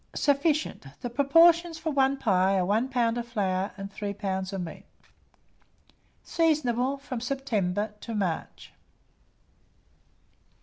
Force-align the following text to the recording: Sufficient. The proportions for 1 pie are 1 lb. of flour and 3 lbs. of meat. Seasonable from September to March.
Sufficient. 0.15 0.87
The 1.01 1.11
proportions 1.11 1.77
for 1.77 1.91
1 1.91 2.17
pie 2.17 2.57
are 2.57 2.65
1 2.65 2.89
lb. 2.89 3.19
of 3.19 3.27
flour 3.27 3.71
and 3.77 3.93
3 3.93 4.15
lbs. 4.15 4.51
of 4.51 4.61
meat. 4.61 4.83
Seasonable 6.23 6.97
from 6.99 7.21
September 7.21 7.93
to 8.01 8.15
March. 8.15 8.73